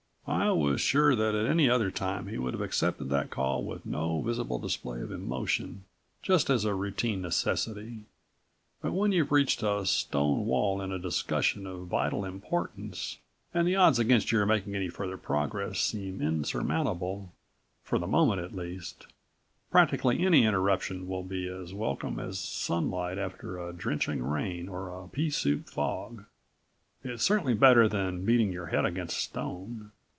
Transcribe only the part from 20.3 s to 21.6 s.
interruption will be